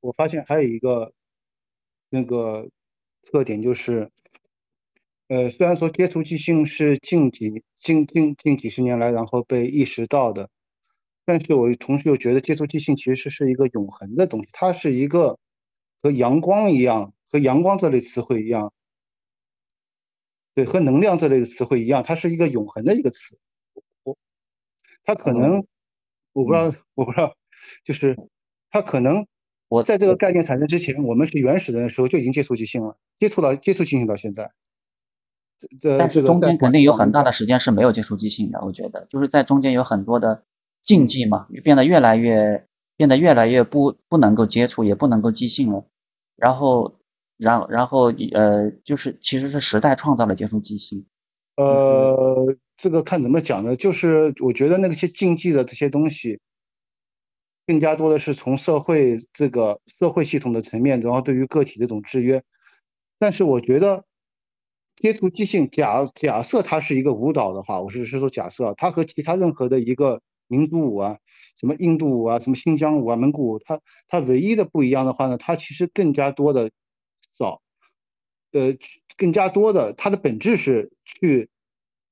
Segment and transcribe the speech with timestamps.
[0.00, 1.12] 我发现还有一个
[2.08, 2.68] 那个
[3.22, 4.10] 特点就是，
[5.28, 10.48] 呃，虽然说接触即兴是近几近近近几十年来然后被意识到的，
[11.24, 15.38] 但是我同时又觉得接触即兴其实是一个永恒的东西，它是一个
[16.02, 18.72] 和阳光一样，和阳光这类词汇一样，
[20.54, 23.38] 对，和能量这类的词汇一样，它是一个永恒的一个词。
[24.02, 24.16] 我，
[25.04, 25.64] 它可能，
[26.32, 27.36] 我不知道，我不知道，
[27.84, 28.16] 就是
[28.70, 29.26] 它可能。
[29.70, 34.50] 我在这个概念产生之前，我们是原始人的时候就已经接触即兴了，接触到接触即兴到现在。
[35.78, 40.42] 这但是中间肯定有很大的时间是没有接触即兴的，我觉得就是在中间有很多的
[40.82, 42.66] 禁忌嘛，变得越来越
[42.96, 45.84] 变得越来越不不能够接触，也不能够即兴了。
[46.34, 46.96] 然后，
[47.36, 51.06] 然然后呃，就是其实是时代创造了接触即兴。
[51.56, 53.76] 呃，这个看怎么讲呢？
[53.76, 56.40] 就是我觉得那些禁忌的这些东西。
[57.70, 62.42] 更加多的是从社会这个社会系统的层面，然后对于个体的这种制约。
[63.16, 64.04] 但是我觉得
[64.96, 71.16] 接触即兴，假假设它是一个舞蹈的话，我是是说假设它和其他任何的一个民族舞啊，
[71.60, 76.72] 什么印度舞啊，什么新疆舞啊，蒙古舞，它它唯一的不一样的话呢，它其实更加多的
[77.38, 77.62] 少，
[78.50, 78.76] 呃，
[79.16, 81.48] 更加多的它的本质是去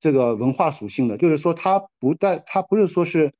[0.00, 3.32] 这个文化属性的，就是说它不带它不是说是。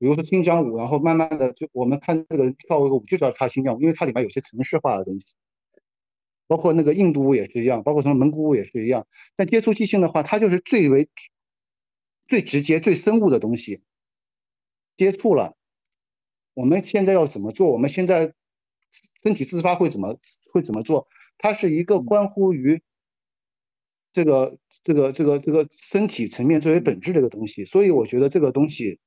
[0.00, 5.34] 比如说新疆舞，然后慢慢的就我们看这个跳一个舞就知道它新疆舞，因为它里面有些城市化的东西，
[6.46, 9.06] 包括那个印度舞也是一样，包括什么蒙古舞也是一样。
[9.36, 11.06] 但接触即兴的话，它就是最为
[12.26, 13.82] 最直接、最生物的东西。
[14.96, 15.54] 接触了，
[16.54, 17.70] 我们现在要怎么做？
[17.70, 18.32] 我们现在
[19.22, 20.18] 身体自发会怎么
[20.50, 21.06] 会怎么做？
[21.36, 22.80] 它是一个关乎于
[24.12, 27.66] 这个这个这个这个身体层面最为本质的一个东西。
[27.66, 28.98] 所以我觉得这个东西。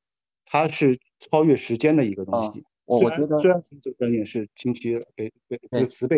[0.45, 2.63] 它是超越时间的一个东西。
[2.85, 6.17] 我我觉得虽然这个概念是近期被被这个词被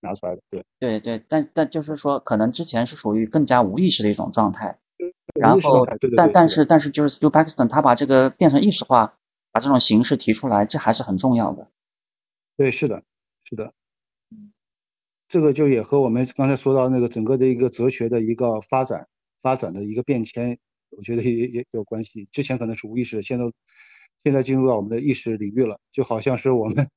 [0.00, 4.78] 拿出来的，对对对，但但就是说，可能之前是属于更加无意识的一种状态。
[5.38, 9.14] 然后，但但是但是就是 Stu Paxton 他把这个变成意识化，
[9.52, 11.68] 把这种形式提出来，这还是很重要的。
[12.56, 13.02] 对，是的，
[13.44, 13.74] 是的。
[14.30, 14.52] 嗯，
[15.28, 19.06] 这个就也和我们刚才说到那个整个的一个哲学的一个发展
[19.42, 20.58] 发展的一个变迁。
[20.90, 23.44] 我觉得也也有关系，之前可能是无意识，现在
[24.24, 26.88] 现在进入到我们的意识领域了，就好像是我们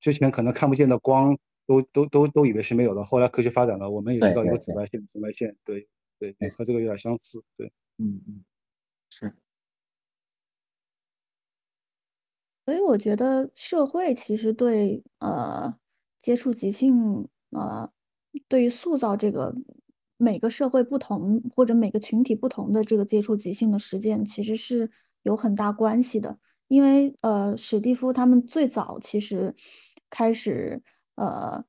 [0.00, 1.36] 之前可能看不见的光，
[1.66, 5.88] 都都都都以为是没有的，后来科学发展了，我们也知道有紫外线，紫外线，对
[6.18, 8.44] 对，和这个有点相似，对，嗯嗯，
[9.10, 9.34] 是。
[12.64, 15.74] 所以我觉得社会其实对呃
[16.20, 17.90] 接触即兴呃，
[18.46, 19.54] 对于塑造这个。
[20.18, 24.90] 每个社会不同，或者每个群体不同的这个接触即兴的实践，其实是
[25.22, 26.36] 有很大关系的。
[26.66, 29.54] 因为呃，史蒂夫他们最早其实
[30.10, 30.82] 开始
[31.14, 31.64] 呃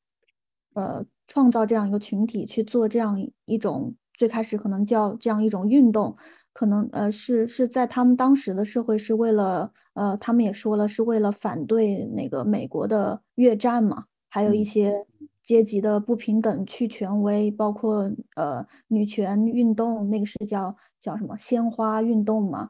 [0.74, 6.18] 呃创造这样一个群体去做这样一种最开始可能叫这样一种运动，
[6.52, 15.06] 可能呃是是在他们当时的社会是为了呃他们也说了是为了反对那个美国的越战嘛，还有一些。
[15.50, 22.70] 阶级的不平等、去权威，包括呃女权运动，那个是叫叫什么鲜花运动嘛？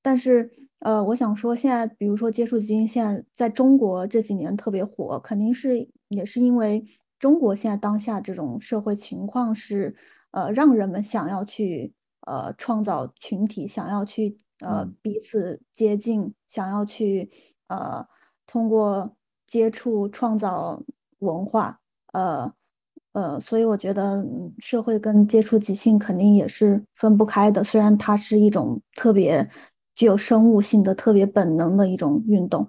[0.00, 6.82] 但是呃，我想说，现在比如说接触基因，现在在中国这几年特别火，肯定是也是因为
[7.18, 9.94] 中国现在当下这种社会情况是
[10.30, 11.92] 呃让人们想要去
[12.26, 17.30] 呃创造群体，想要去呃彼此接近，想要去
[17.68, 18.06] 呃
[18.46, 19.14] 通过
[19.46, 20.82] 接触创造
[21.18, 21.82] 文化。
[22.14, 22.52] 呃
[23.12, 24.24] 呃，所以我觉得
[24.58, 27.62] 社会跟接触即兴肯定也是分不开的。
[27.62, 29.48] 虽然它是一种特别
[29.94, 32.68] 具有生物性的、特别本能的一种运动。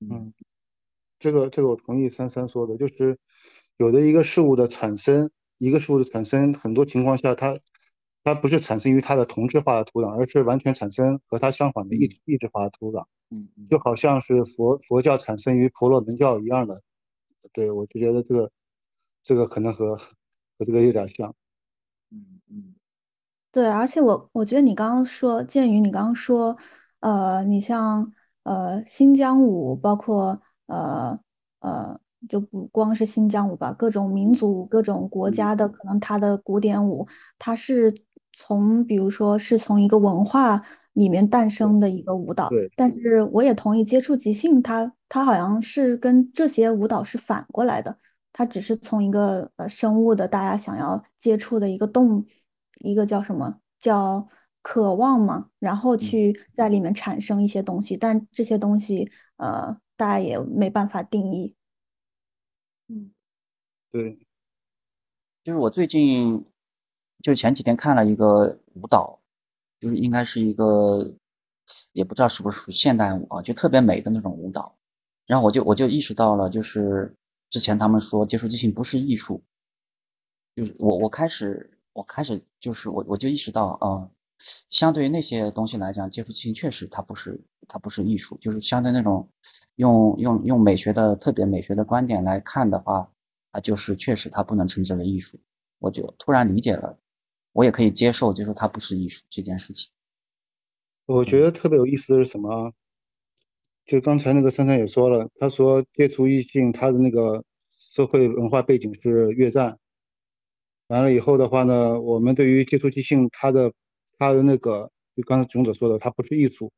[0.00, 0.32] 嗯，
[1.18, 3.18] 这个这个我同意三三说的，就是
[3.78, 7.56] 有的一个事物的产生，一个事物的产生，很多情况下它
[8.24, 13.04] 它不是产生于它的同质化的土壤，而是完全产生和它相反的异异质化的土壤。
[13.30, 16.82] 嗯，就好像是佛佛教产生于婆罗门教一样的。
[17.52, 18.50] 对，我就觉得这个，
[19.22, 21.34] 这个可能和和这个有点像，
[22.10, 22.74] 嗯嗯，
[23.52, 26.56] 对，而且我我觉得你刚刚说，鉴于你刚刚说，
[27.00, 28.12] 呃，你像
[28.44, 31.18] 呃新疆舞，包括呃
[31.60, 37.06] 呃，就不光是新疆舞吧，各种民族、各种国家的可能它的古典舞，
[37.38, 37.92] 它是
[38.32, 40.62] 从比如说是从一个文化。
[40.94, 47.96] 里面诞生的一个舞蹈，但是我也同意接触即兴，它它好像是跟这些舞蹈是反过来的，
[48.32, 52.26] 它只是从一个呃生物的大家想要接触的一个动，
[52.80, 54.28] 一个叫什么叫
[54.62, 61.54] 渴望嘛，然后去在里面产生一些东西，但这些东西呃大家也没办法定义，
[62.88, 63.12] 嗯，
[63.92, 64.18] 对，
[65.44, 66.44] 就是我最近
[67.22, 69.18] 就前几天看了一个舞蹈，
[69.80, 71.12] 就是应该是一个
[71.92, 74.74] 也不知道是不是属于现代舞啊，就特别美的那种舞蹈。
[75.26, 77.14] 然后我就我就意识到了，就是
[77.50, 79.42] 之前他们说接触即兴不是艺术，
[80.54, 84.10] 就是我我开始我开始就是我我就意识到啊。
[84.70, 87.38] 相对于那些东西来讲，接触即兴确实它不是
[87.68, 89.28] 它不是艺术，就是相对那种
[89.76, 93.06] 用用用美学的特别美学的观点来看的话，
[93.50, 95.38] 啊，就是确实它不能称之为艺术。
[95.78, 96.98] 我就突然理解了，
[97.52, 99.90] 我也可以接受，就是它不是艺术这件事情。
[101.06, 102.72] 我觉得特别有意思的是什么？
[103.86, 107.44] 就刚才那个珊珊也说了，他说接触异性，他的那个
[107.76, 109.78] 社会文化背景是越战，
[110.86, 113.72] 完了以后的话呢，我们对于接触异性，他的
[114.16, 116.70] 他的那个，就刚才囧者说的，它不是艺术，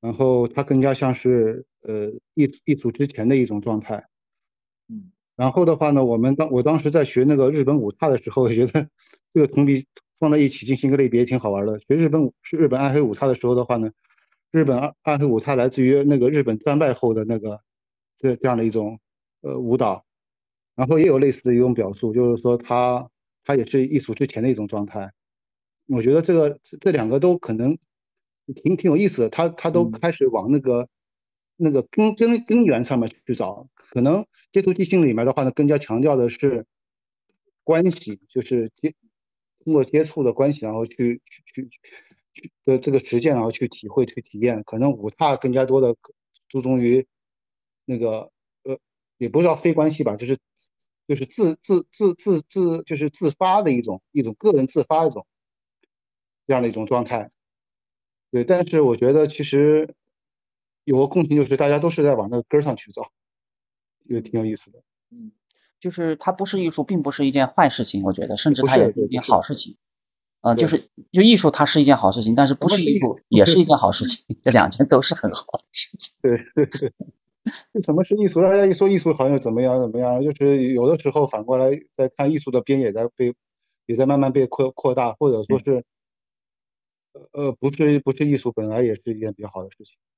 [0.00, 4.08] 然后它更加像是呃艺艺术之前的一种状态。
[4.88, 8.88] 嗯，然后的话呢，我们当我当时在学那个日本舞踏的时候，觉得
[9.30, 9.84] 这个同比
[10.18, 11.78] 放在一起进行一个类别挺好玩的。
[11.80, 13.90] 学日本舞是日本暗黑舞踏的时候的话呢，
[14.52, 17.60] 日本暗暗黑舞踏来自于那个日本战败后的那个
[18.16, 19.00] 这这样的一种
[19.40, 20.04] 呃舞蹈，
[20.76, 23.08] 然后也有类似的一种表述，就是说它
[23.44, 25.10] 它也是艺术之前的一种状态。
[25.88, 27.76] 我觉得这个这两个都可能
[28.62, 30.88] 挺挺有意思的，他他都开始往那个
[31.56, 33.68] 那个根根根源上面去找。
[33.76, 36.66] 可能接触即兴里面的话呢，更加强调的是
[37.62, 38.94] 关系，就是接
[39.64, 41.68] 通过接触的关系，然后去去去
[42.34, 44.62] 去的这个实践，然后去体会去体验。
[44.64, 45.94] 可能舞踏更加多的
[46.48, 47.06] 注重于
[47.84, 48.30] 那个
[48.64, 48.78] 呃，
[49.18, 50.36] 也不知道非关系吧，就是
[51.06, 55.26] 就是自自自自自就是自发的一种一种个人自发一种。
[56.46, 57.30] 这样的一种状态，
[58.30, 59.94] 对，但是我觉得其实
[60.84, 63.02] 有个共性，就是大家都是在往那个根上去找，
[64.04, 64.82] 也挺有意思的。
[65.10, 65.32] 嗯，
[65.80, 69.76] 就是它不是艺术，并不是一件坏事情，我觉得，甚至它也是一件好事情。
[70.40, 76.14] 啊，就是就艺术，它是一件好事情，但是不是艺术也是一件好事情，这两件都是很好的事情。
[76.20, 76.92] 对对对，
[77.82, 78.42] 什 么是艺术？
[78.42, 83.34] 大家一说艺术，好像怎么样怎么样，就是有的时候反过来在看艺术的边也在被
[83.86, 85.84] 也在慢慢被扩扩大，或者说是。
[87.30, 89.96] 呃，不是不是艺术，本来也是一件比较好的事情。